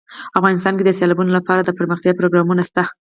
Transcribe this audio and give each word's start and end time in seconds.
افغانستان 0.39 0.73
کې 0.77 0.83
د 0.85 0.91
سیلابونه 0.99 1.31
لپاره 1.37 1.61
دپرمختیا 1.63 2.11
پروګرامونه 2.19 2.61
شته. 2.69 2.83